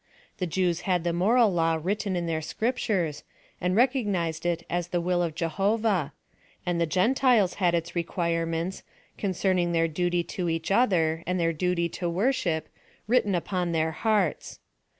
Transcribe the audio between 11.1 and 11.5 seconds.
and